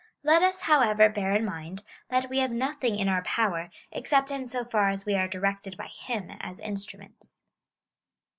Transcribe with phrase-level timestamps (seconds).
[0.23, 4.47] Let us, however, bear in mind, that we have nothing in our power, except in
[4.47, 7.41] so far as we are directed by him as instru ni^ts.